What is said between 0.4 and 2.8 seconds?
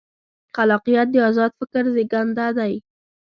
خلاقیت د ازاد فکر زېږنده دی.